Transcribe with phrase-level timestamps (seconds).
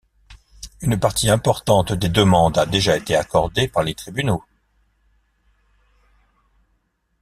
[0.81, 4.43] Une partie importante des demandes a déjà été accordée par les tribunaux.